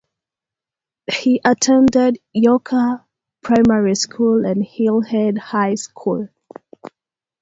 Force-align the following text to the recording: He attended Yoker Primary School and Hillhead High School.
He 1.13 1.39
attended 1.45 2.17
Yoker 2.35 3.05
Primary 3.43 3.93
School 3.93 4.47
and 4.47 4.63
Hillhead 4.65 5.37
High 5.37 5.75
School. 5.75 6.29